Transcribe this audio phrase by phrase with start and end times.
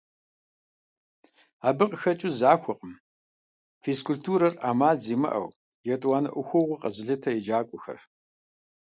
[1.67, 2.93] Абы къыхэкӀыу захуэкъым
[3.81, 5.55] физкультурэр Ӏэмал зимыӀэу,
[5.93, 7.99] етӀуанэ Ӏуэхугъуэу къэзылъытэ еджакӀуэхэр.